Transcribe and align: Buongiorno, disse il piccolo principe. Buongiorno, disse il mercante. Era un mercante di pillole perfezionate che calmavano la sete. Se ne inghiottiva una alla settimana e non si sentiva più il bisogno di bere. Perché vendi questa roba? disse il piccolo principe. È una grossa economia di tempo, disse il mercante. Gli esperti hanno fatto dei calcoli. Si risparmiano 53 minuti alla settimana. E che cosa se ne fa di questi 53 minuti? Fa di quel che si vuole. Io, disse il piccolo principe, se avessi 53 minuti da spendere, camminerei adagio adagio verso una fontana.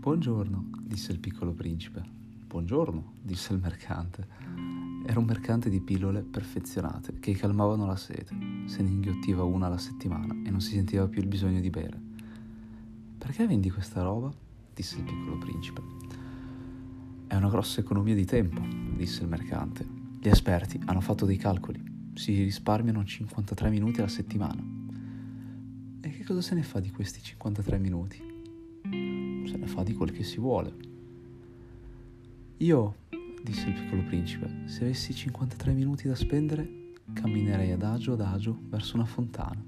Buongiorno, 0.00 0.70
disse 0.80 1.10
il 1.10 1.18
piccolo 1.18 1.52
principe. 1.52 2.00
Buongiorno, 2.46 3.14
disse 3.20 3.52
il 3.52 3.58
mercante. 3.58 4.28
Era 5.04 5.18
un 5.18 5.24
mercante 5.24 5.68
di 5.68 5.80
pillole 5.80 6.22
perfezionate 6.22 7.18
che 7.18 7.32
calmavano 7.32 7.84
la 7.84 7.96
sete. 7.96 8.32
Se 8.66 8.80
ne 8.80 8.90
inghiottiva 8.90 9.42
una 9.42 9.66
alla 9.66 9.76
settimana 9.76 10.36
e 10.44 10.50
non 10.50 10.60
si 10.60 10.74
sentiva 10.74 11.08
più 11.08 11.20
il 11.20 11.26
bisogno 11.26 11.58
di 11.60 11.68
bere. 11.68 12.00
Perché 13.18 13.48
vendi 13.48 13.70
questa 13.70 14.02
roba? 14.02 14.32
disse 14.72 14.98
il 14.98 15.02
piccolo 15.02 15.36
principe. 15.36 15.82
È 17.26 17.34
una 17.34 17.50
grossa 17.50 17.80
economia 17.80 18.14
di 18.14 18.24
tempo, 18.24 18.62
disse 18.96 19.22
il 19.22 19.28
mercante. 19.28 19.84
Gli 20.20 20.28
esperti 20.28 20.80
hanno 20.84 21.00
fatto 21.00 21.26
dei 21.26 21.36
calcoli. 21.36 22.12
Si 22.14 22.44
risparmiano 22.44 23.04
53 23.04 23.68
minuti 23.68 23.98
alla 23.98 24.08
settimana. 24.08 24.64
E 26.00 26.08
che 26.08 26.22
cosa 26.22 26.40
se 26.40 26.54
ne 26.54 26.62
fa 26.62 26.78
di 26.78 26.90
questi 26.92 27.20
53 27.20 27.78
minuti? 27.78 28.37
Fa 29.68 29.82
di 29.82 29.94
quel 29.94 30.10
che 30.10 30.24
si 30.24 30.38
vuole. 30.40 30.74
Io, 32.56 32.94
disse 33.42 33.68
il 33.68 33.74
piccolo 33.74 34.02
principe, 34.02 34.62
se 34.64 34.82
avessi 34.84 35.14
53 35.14 35.72
minuti 35.72 36.08
da 36.08 36.14
spendere, 36.14 36.94
camminerei 37.12 37.70
adagio 37.70 38.14
adagio 38.14 38.58
verso 38.68 38.96
una 38.96 39.04
fontana. 39.04 39.62